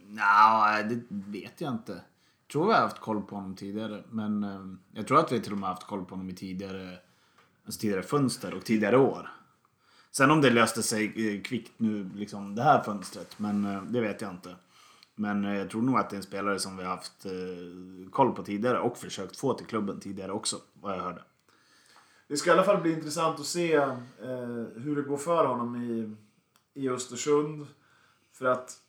[0.06, 1.92] Nja, det vet jag inte.
[1.92, 4.04] Jag tror vi har haft koll på honom tidigare.
[4.10, 4.60] Men eh,
[4.92, 6.98] jag tror att vi till och med haft koll på honom i tidigare,
[7.66, 9.37] alltså tidigare fönster och tidigare år.
[10.10, 14.00] Sen om det löste sig eh, kvickt nu, liksom det här fönstret, men eh, det
[14.00, 14.56] vet jag inte.
[15.14, 17.26] Men eh, jag tror nog att det är en spelare som vi har haft
[18.10, 21.22] koll på tidigare och försökt få till klubben tidigare också, vad jag hörde.
[22.28, 23.92] Det ska i alla fall bli intressant att se eh,
[24.74, 26.16] hur det går för honom i,
[26.80, 27.66] i Östersund.
[28.32, 28.80] För att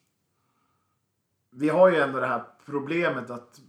[1.50, 3.60] vi har ju ändå det här problemet att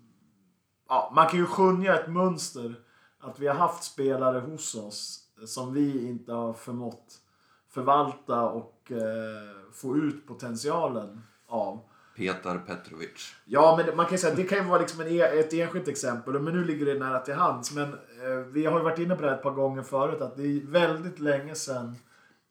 [0.89, 2.75] ja, man kan ju skönja ett mönster.
[3.19, 7.21] Att vi har haft spelare hos oss som vi inte har förmått
[7.71, 11.81] förvalta och eh, få ut potentialen av.
[12.17, 13.35] Petar Petrovic.
[13.45, 16.41] Ja, men man kan säga det kan ju vara liksom en, e- ett enskilt exempel,
[16.41, 17.73] men nu ligger det nära till hands.
[17.73, 20.37] Men eh, vi har ju varit inne på det här ett par gånger förut, att
[20.37, 21.97] det är väldigt länge sedan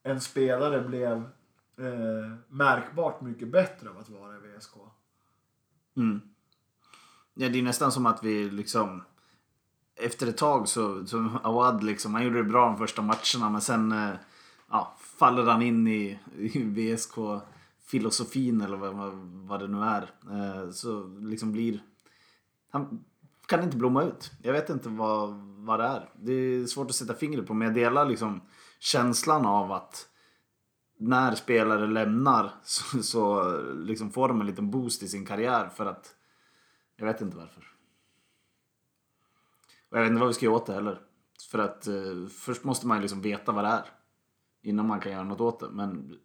[0.02, 1.16] en spelare blev
[1.78, 4.74] eh, märkbart mycket bättre av att vara i VSK.
[5.96, 6.20] Mm.
[7.34, 9.02] Ja, det är nästan som att vi liksom...
[9.96, 13.60] Efter ett tag så, så Awad liksom, han gjorde det bra de första matcherna men
[13.60, 14.14] sen eh,
[14.70, 19.12] ja, faller han in i, i VSK-filosofin eller vad,
[19.48, 20.02] vad, det nu är.
[20.30, 21.82] Eh, så liksom blir...
[22.70, 23.04] Han
[23.46, 24.30] kan inte blomma ut.
[24.42, 26.08] Jag vet inte vad, vad det är.
[26.14, 28.40] Det är svårt att sätta fingret på men jag delar liksom
[28.78, 30.08] känslan av att
[30.98, 35.86] när spelare lämnar så, så liksom får de en liten boost i sin karriär för
[35.86, 36.14] att
[36.96, 37.64] jag vet inte varför.
[39.90, 41.00] Och jag vet inte vad vi ska göra åt det heller.
[41.50, 43.99] För att eh, först måste man ju liksom veta vad det är.
[44.62, 45.68] Innan man kan göra något åt det.
[45.70, 46.18] Men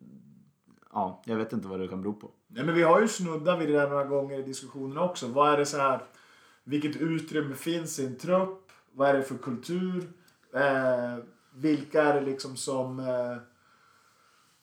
[0.94, 2.32] ja, jag vet inte vad det kan bero på.
[2.48, 5.28] Nej, men vi har ju snuddat vid det där några gånger i diskussionerna också.
[5.28, 6.04] Vad är det så här,
[6.64, 8.72] vilket utrymme finns i en trupp?
[8.92, 10.10] Vad är det för kultur?
[10.54, 13.38] Eh, vilka är det liksom som eh,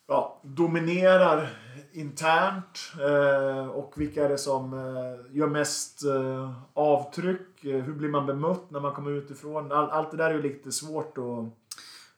[0.07, 1.49] ja, dominerar
[1.93, 2.93] internt?
[3.01, 7.65] Eh, och vilka är det som eh, gör mest eh, avtryck?
[7.65, 9.73] Eh, hur blir man bemött när man kommer utifrån?
[9.73, 11.45] All, allt det där är ju lite svårt att,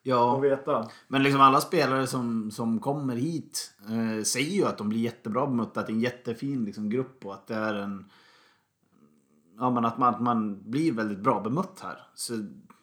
[0.06, 0.88] Ja, att veta.
[1.08, 5.46] men liksom alla spelare som, som kommer hit eh, säger ju att de blir jättebra
[5.46, 5.80] bemötta.
[5.80, 8.10] Att det är en jättefin liksom, grupp och att det är en...
[9.58, 11.98] Ja, men att man, att man blir väldigt bra bemött här.
[12.14, 12.34] Så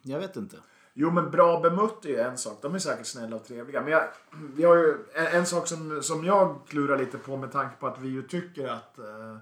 [0.02, 0.56] jag vet inte.
[0.94, 2.58] Jo, men bra bemött är ju en sak.
[2.62, 3.82] De är säkert snälla och trevliga.
[3.82, 4.02] Men jag,
[4.54, 7.86] vi har ju en, en sak som, som jag klurar lite på med tanke på
[7.86, 9.36] att vi ju tycker att, eh,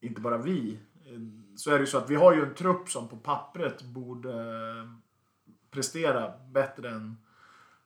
[0.00, 1.20] inte bara vi, eh,
[1.56, 4.30] så är det ju så att vi har ju en trupp som på pappret borde
[4.30, 5.01] eh,
[5.72, 7.16] prestera bättre än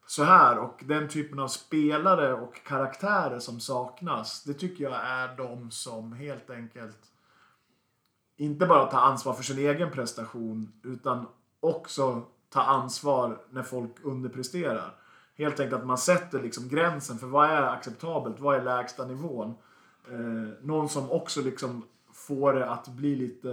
[0.07, 0.59] så här.
[0.59, 6.13] Och den typen av spelare och karaktärer som saknas, det tycker jag är de som
[6.13, 6.99] helt enkelt
[8.37, 11.27] inte bara tar ansvar för sin egen prestation utan
[11.61, 14.95] också ta ansvar när folk underpresterar.
[15.35, 19.55] Helt enkelt att man sätter liksom gränsen för vad är acceptabelt, vad är lägsta nivån.
[20.11, 23.51] Eh, någon som också liksom får det att bli lite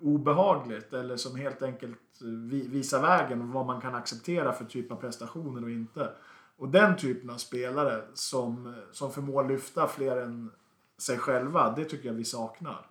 [0.00, 4.96] obehagligt eller som helt enkelt vi, visar vägen vad man kan acceptera för typ av
[4.96, 6.12] prestationer och inte.
[6.56, 10.50] Och den typen av spelare som, som förmår lyfta fler än
[10.98, 12.86] sig själva, det tycker jag vi saknar.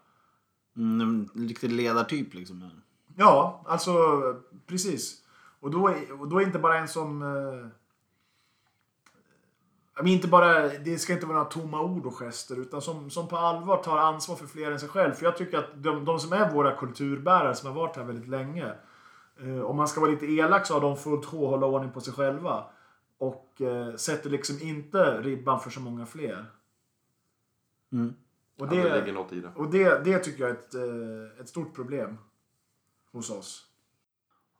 [0.77, 2.69] Mm, en riktig ledartyp liksom.
[3.15, 3.93] Ja, alltså
[4.67, 5.21] precis.
[5.59, 7.21] Och då, är- och då är inte bara en som...
[7.21, 7.67] Eh,
[10.05, 13.37] inte bara, det ska inte vara några tomma ord och gester utan som, som på
[13.37, 15.13] allvar tar ansvar för fler än sig själv.
[15.13, 18.27] För jag tycker att de, de som är våra kulturbärare som har varit här väldigt
[18.27, 18.73] länge.
[19.43, 21.91] Eh, om man ska vara lite elak så har de fullt sjå att hålla ordning
[21.91, 22.63] på sig själva.
[23.17, 26.45] Och eh, sätter liksom inte ribban för så många fler.
[27.91, 28.13] Mm.
[28.59, 29.51] Och Ja, det det, ligger något i det.
[29.55, 32.17] och det, det tycker jag är ett, eh, ett stort problem
[33.11, 33.65] hos oss.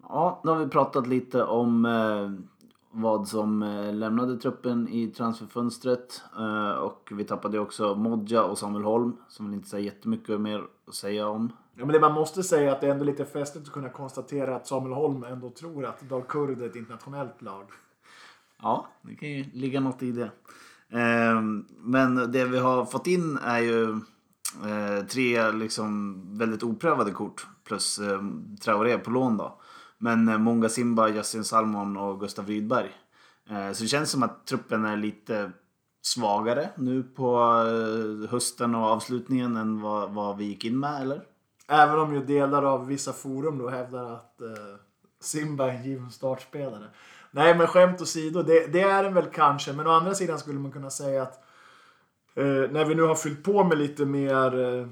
[0.04, 2.32] Ja, då har vi pratat lite om eh,
[2.92, 6.24] vad som eh, lämnade truppen i transferfönstret.
[6.38, 10.64] Eh, och vi tappade också Modja och Samuel Holm som väl inte säger jättemycket mer
[10.88, 11.52] att säga om.
[11.80, 13.90] Ja, men det man måste säga är att det är ändå lite festligt att kunna
[13.90, 17.66] konstatera att Samuel Holm ändå tror att Dalkurd är ett internationellt lag.
[18.62, 20.32] Ja, det kan ju ligga något i det.
[20.90, 23.92] Ehm, men det vi har fått in är ju
[24.66, 29.62] eh, tre liksom väldigt oprövade kort plus ehm, Traoré på lån då.
[29.98, 32.92] Men Munga Monga Simba, Justin Salmon och Gustav Rydberg.
[33.50, 35.52] Eh, så det känns som att truppen är lite
[36.02, 37.40] svagare nu på
[38.30, 41.24] hösten och avslutningen än vad, vad vi gick in med, eller?
[41.72, 44.76] Även om ju delar av vissa forum då hävdar att eh,
[45.20, 46.88] Simba är en given startspelare.
[47.32, 49.74] Nej men skämt åsido, det, det är den väl kanske.
[49.74, 51.44] Men å andra sidan skulle man kunna säga att
[52.36, 54.88] eh, när vi nu har fyllt på med lite mer eh,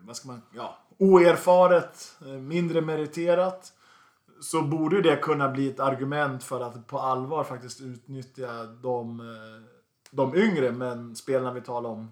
[0.00, 3.72] vad ska man, ja, oerfaret, eh, mindre meriterat.
[4.40, 9.76] Så borde det kunna bli ett argument för att på allvar faktiskt utnyttja de, eh,
[10.10, 12.08] de yngre men spelarna vi talade om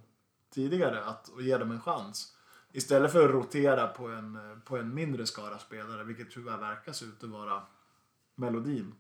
[0.55, 2.35] tidigare att, och ge dem en chans.
[2.73, 7.05] Istället för att rotera på en, på en mindre skara spelare, vilket tyvärr verkar se
[7.05, 7.63] ut att vara
[8.35, 8.95] melodin.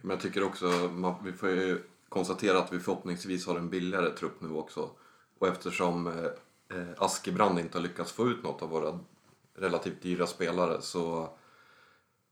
[0.00, 4.10] Men jag tycker också, man, vi får ju konstatera att vi förhoppningsvis har en billigare
[4.10, 4.90] trupp nu också.
[5.38, 6.24] Och eftersom eh,
[6.78, 8.98] eh Askebrand inte har lyckats få ut något av våra
[9.54, 11.30] relativt dyra spelare så,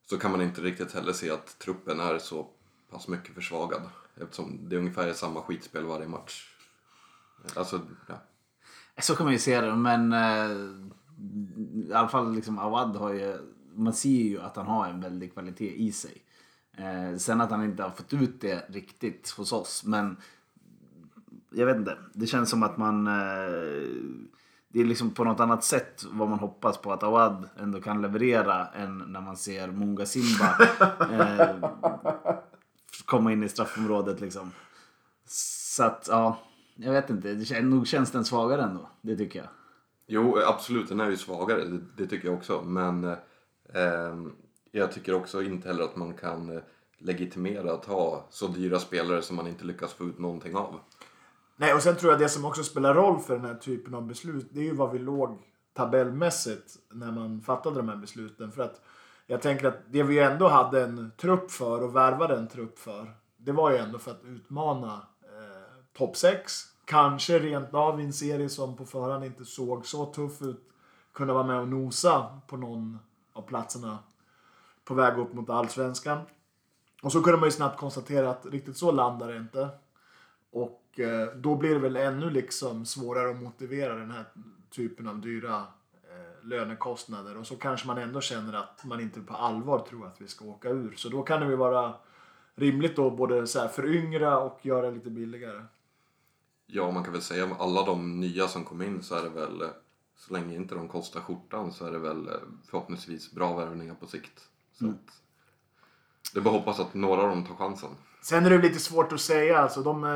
[0.06, 2.48] så kan man inte riktigt heller se att truppen är så
[2.90, 3.82] pass mycket försvagad.
[4.16, 6.56] Eftersom det är ungefär samma skitspel varje match.
[7.54, 8.14] Alltså, ja.
[9.02, 10.50] Så kan man ju se det, men eh,
[11.88, 13.38] i alla fall liksom Awad har ju,
[13.74, 16.22] man ser ju att han har en väldig kvalitet i sig.
[16.76, 20.16] Eh, sen att han inte har fått ut det riktigt hos oss, men
[21.50, 21.98] jag vet inte.
[22.12, 23.12] Det känns som att man, eh,
[24.68, 28.02] det är liksom på något annat sätt vad man hoppas på att Awad ändå kan
[28.02, 30.56] leverera än när man ser Munga Simba
[31.10, 31.70] eh,
[33.04, 34.50] komma in i straffområdet liksom.
[35.26, 36.38] Så att, ja.
[36.82, 38.88] Jag vet inte, det nog känns den svagare ändå.
[39.00, 39.48] Det tycker jag.
[40.06, 42.62] Jo, absolut, den är ju svagare, det, det tycker jag också.
[42.62, 44.16] Men eh,
[44.70, 46.62] jag tycker också inte heller att man kan eh,
[46.98, 50.80] legitimera att ha så dyra spelare som man inte lyckas få ut någonting av.
[51.56, 54.06] Nej, och sen tror jag det som också spelar roll för den här typen av
[54.06, 55.38] beslut, det är ju vad vi låg
[55.72, 58.52] tabellmässigt när man fattade de här besluten.
[58.52, 58.80] För att
[59.26, 63.14] jag tänker att det vi ändå hade en trupp för och värvade en trupp för,
[63.36, 65.06] det var ju ändå för att utmana
[66.00, 66.66] topp 6.
[66.84, 70.70] Kanske rent av i en serie som på förhand inte såg så tuff ut,
[71.12, 72.98] kunna vara med och nosa på någon
[73.32, 73.98] av platserna
[74.84, 76.18] på väg upp mot allsvenskan.
[77.02, 79.68] Och så kunde man ju snabbt konstatera att riktigt så landar det inte.
[80.50, 84.24] Och eh, då blir det väl ännu liksom svårare att motivera den här
[84.70, 85.56] typen av dyra
[86.02, 87.36] eh, lönekostnader.
[87.36, 90.44] Och så kanske man ändå känner att man inte på allvar tror att vi ska
[90.44, 90.94] åka ur.
[90.96, 91.94] Så då kan det ju vara
[92.54, 95.62] rimligt då både så här föryngra och göra lite billigare.
[96.72, 99.28] Ja, man kan väl säga att alla de nya som kom in så är det
[99.28, 99.62] väl,
[100.16, 102.34] så länge inte de kostar skjortan så är det väl eh,
[102.70, 104.48] förhoppningsvis bra värvningar på sikt.
[104.72, 104.96] Så Mm.
[104.96, 105.12] att,
[106.34, 107.90] det är bara att hoppas att några av dem tar chansen.
[108.22, 109.58] Sen är det lite svårt att säga.
[109.58, 110.10] Alltså, de, eh,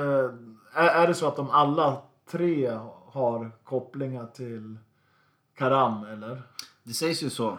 [0.83, 4.79] är, är det så att de alla tre har kopplingar till
[5.55, 6.43] Karam eller?
[6.83, 7.59] Det sägs ju så.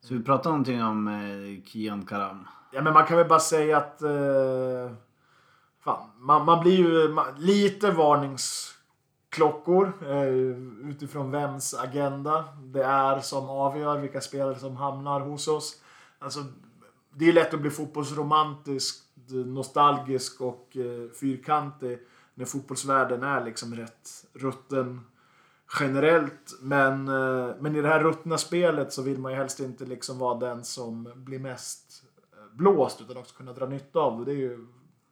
[0.00, 2.48] Så vi pratar någonting om eh, Kian Karam.
[2.72, 4.02] Ja, men man kan väl bara säga att...
[4.02, 4.92] Eh,
[5.84, 10.26] fan, man, man blir ju man, lite varningsklockor eh,
[10.90, 15.80] utifrån vems agenda det är som avgör vilka spelare som hamnar hos oss.
[16.18, 16.44] Alltså,
[17.14, 19.04] det är lätt att bli fotbollsromantisk,
[19.46, 21.98] nostalgisk och eh, fyrkantig
[22.34, 25.00] när fotbollsvärlden är liksom rätt rutten
[25.80, 26.58] generellt.
[26.60, 30.18] Men, eh, men i det här ruttna spelet så vill man ju helst inte liksom
[30.18, 34.24] vara den som blir mest eh, blåst utan också kunna dra nytta av det.
[34.24, 34.66] Det är ju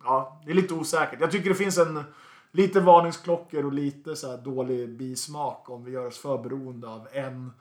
[0.04, 1.20] ja, det är lite osäkert.
[1.20, 2.04] Jag tycker det finns en
[2.50, 7.08] lite varningsklockor och lite så här dålig bismak om vi gör oss för beroende av
[7.12, 7.52] en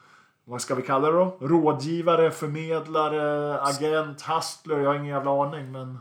[0.43, 1.37] vad ska vi kalla det då?
[1.39, 4.79] Rådgivare, förmedlare, agent, hustler.
[4.79, 5.97] Jag har ingen jävla aning men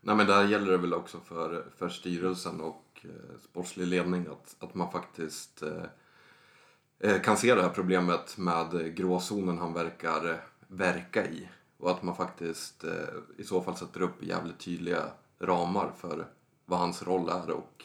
[0.00, 4.56] Nej men där gäller det väl också för, för styrelsen och eh, sportslig ledning att,
[4.60, 11.26] att man faktiskt eh, eh kan se det här problemet med gråzonen han verkar verka
[11.26, 11.48] i.
[11.84, 12.90] Och att man faktiskt eh,
[13.36, 15.02] i så fall sätter upp jävligt tydliga
[15.38, 16.26] ramar för
[16.64, 17.84] vad hans roll är och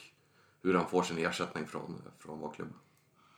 [0.64, 2.74] hur han får sin ersättning från, från vår klubb.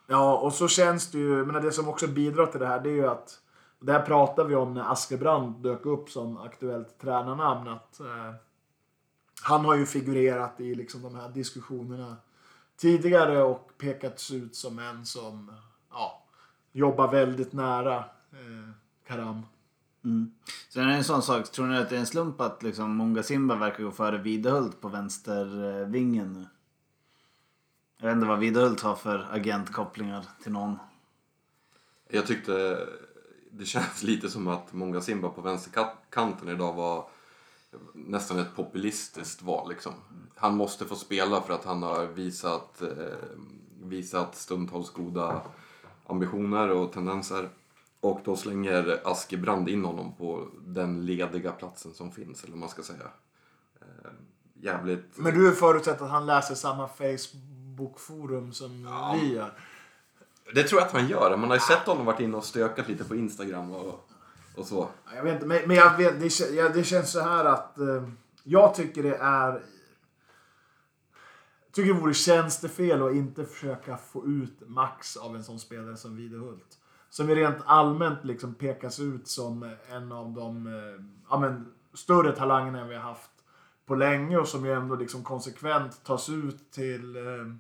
[0.07, 2.89] Ja, och så känns det ju, men det som också bidrar till det här det
[2.89, 3.41] är ju att
[3.80, 7.68] det här pratade vi om när Askebrand dök upp som aktuellt tränarnamn.
[7.68, 8.34] Att, eh,
[9.43, 12.18] han har ju figurerat i liksom de här diskussionerna
[12.78, 15.51] tidigare och pekats ut som en som
[15.89, 16.24] ja,
[16.72, 17.97] jobbar väldigt nära
[18.32, 18.72] eh,
[19.07, 19.45] Karam.
[20.03, 20.31] Mm.
[20.69, 22.97] Sen är det en sån sak, tror ni att det är en slump att liksom
[22.97, 26.47] Munga Simba verkar gå före Videhult på vänstervingen nu?
[27.97, 30.79] Jag vet inte vad Videhult har för agentkopplingar till någon.
[32.09, 32.87] Jag tyckte
[33.51, 37.05] det känns lite som att Monga Simba på vänsterkanten idag var
[37.93, 39.69] nästan ett populistiskt val.
[39.69, 39.93] Liksom.
[40.35, 42.87] Han måste få spela för att han har visat, eh,
[43.83, 45.41] visat stundtals goda
[46.07, 47.49] ambitioner och tendenser.
[48.01, 52.69] Och då slänger Askebrand in honom på den lediga platsen som finns, eller vad man
[52.69, 53.07] ska säga.
[53.81, 54.11] Eh,
[54.53, 55.17] jävligt...
[55.17, 59.17] Men du förutsätter att han läser samma Facebook-forum som Ja.
[59.21, 59.53] vi gör?
[60.53, 61.37] Det tror jag att han gör.
[61.37, 64.09] Man har ju sett honom varit inne och stökat lite på Instagram och,
[64.55, 64.87] och så.
[65.15, 68.07] Jag vet inte, men, men jag vet, det, ja, det känns så här att eh,
[68.43, 69.51] jag tycker det är...
[71.65, 75.97] Jag tycker det vore tjänstefel att inte försöka få ut max av en sån spelare
[75.97, 76.77] som Videhult.
[77.12, 82.32] Som ju rent allmänt liksom pekas ut som en av de eh, ja, men, större
[82.32, 83.32] talangerna vi har haft
[83.86, 87.55] på länge och som ju ändå liksom konsekvent tas ut till eh,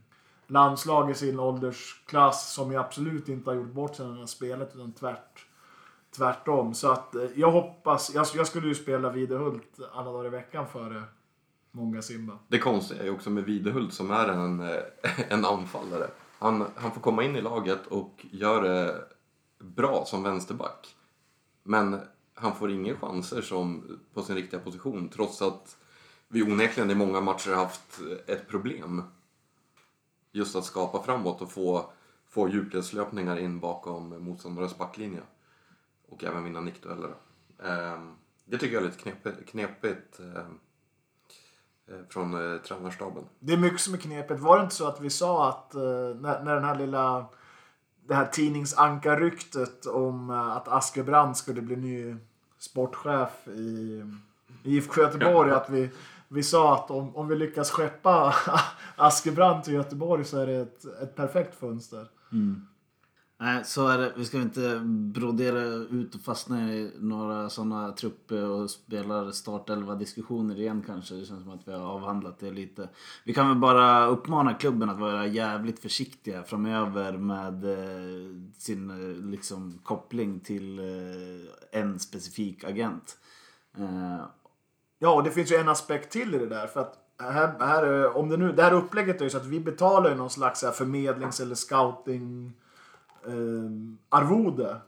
[0.47, 4.27] landslag i sin åldersklass som ju absolut inte har gjort bort sig när han här
[4.27, 5.45] spelat utan tvärt,
[6.15, 6.73] tvärtom.
[6.73, 10.65] Så att eh, jag hoppas, jag, jag skulle ju spela Videhult alla dagar i veckan
[10.67, 11.03] före
[11.71, 12.33] många Simba.
[12.47, 14.79] Det konstiga är ju också med Videhult som är en, eh,
[15.29, 16.07] en anfallare.
[16.39, 19.01] Han, han får komma in i laget och gör det
[19.61, 20.95] bra som vänsterback.
[21.63, 21.99] Men
[22.33, 25.77] han får inga chanser som på sin riktiga position trots att
[26.27, 29.03] vi onekligen i många matcher haft ett problem.
[30.31, 31.89] Just att skapa framåt och få,
[32.29, 35.21] få djupledslöpningar in bakom motståndarens backlinje.
[36.07, 37.13] Och även vinna nickdueller.
[37.63, 40.45] Ehm, det tycker jag är lite knepigt, knepigt eh,
[41.87, 43.23] eh, från eh, tränarstaben.
[43.39, 44.39] Det är mycket som är knepigt.
[44.39, 47.25] Var det inte så att vi sa att när, när den här lilla
[48.07, 52.15] det här tidningsankarryktet om eh, att Askebrand skulle bli ny
[52.59, 54.03] sportchef i,
[54.63, 55.51] IFK Göteborg.
[55.51, 55.89] Att vi,
[56.27, 58.35] vi sa att om, om vi lyckas skeppa
[58.95, 62.07] Askebrand till Göteborg så är det ett, ett perfekt fönster.
[63.41, 64.13] Nej, så är det.
[64.15, 69.95] Vi ska inte brodera ut och fastna i några sådana trupper eh, och spelar startelva
[69.95, 71.15] diskussioner igen kanske.
[71.15, 72.89] Det känns som att vi har avhandlat det lite.
[73.23, 79.25] Vi kan väl bara uppmana klubben att vara jävligt försiktiga framöver med eh, sin eh,
[79.31, 83.17] liksom, koppling till eh, en specifik agent.
[83.77, 84.25] Eh,
[85.03, 86.67] Ja, och det finns ju en aspekt till i det där.
[86.67, 89.45] För att här, här, eh, om det, nu, det här upplägget är ju så att
[89.45, 92.51] vi betalar ju någon slags förmedlings eller scouting eh,
[94.09, 94.81] arvode.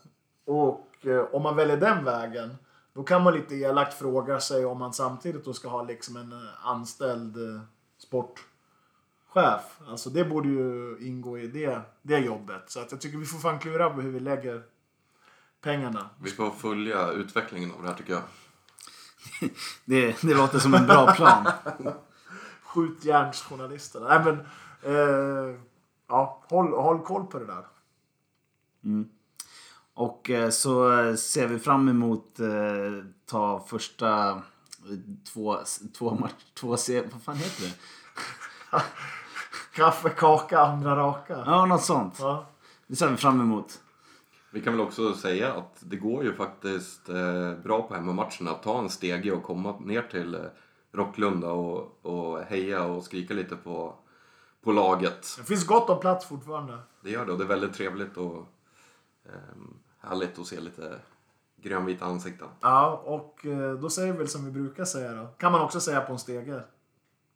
[0.46, 2.56] Och eh, om man väljer den vägen,
[2.94, 6.32] då kan man lite elakt fråga sig om man samtidigt då ska ha liksom en
[6.32, 7.62] eh, anställd eh,
[7.98, 9.80] sportchef.
[9.88, 12.64] Alltså det borde ju ingå i det, det jobbet.
[12.68, 14.64] Så att jag tycker vi får fan klura på hur vi lägger
[15.62, 16.10] pengarna.
[16.20, 18.24] Vi får följa utvecklingen av det här tycker jag.
[19.86, 21.48] det, det låter som en bra plan.
[22.64, 24.08] Skjutjärnsjournalisterna.
[24.08, 24.40] Nej men,
[24.96, 25.56] eh,
[26.08, 27.66] ja, håll, håll koll på det där.
[29.94, 32.48] Och eh, så ser vi fram emot eh,
[33.26, 34.38] ta första eh,
[35.34, 35.58] två,
[35.98, 37.74] två match, två se, vad fan heter det?
[39.76, 41.44] Kaffe, kaka, andra raka.
[41.46, 42.16] Ja, något sånt.
[42.20, 42.46] Ja.
[42.88, 43.80] Det ser vi fram emot.
[44.52, 48.64] Vi kan väl också säga att det går ju faktiskt eh, bra på hemmamatcherna att
[48.64, 50.42] ta en stege och komma ner till eh,
[50.92, 53.96] Rocklunda och, och heja och skrika lite på,
[54.64, 55.36] på laget.
[55.38, 56.78] Det finns gott om plats fortfarande.
[57.02, 58.46] Det gör det och det är väldigt trevligt och ehm,
[60.00, 61.00] härligt att se lite
[61.56, 62.48] grönvita ansikten.
[62.62, 65.28] Ja, och eh, då säger vi väl som vi brukar säga då.
[65.38, 66.64] Kan man också säga på en stege.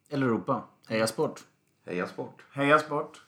[0.09, 0.63] Eller Europa.
[0.87, 1.43] Heja sport.
[1.85, 2.45] Heja sport!
[2.51, 3.26] Heja sport!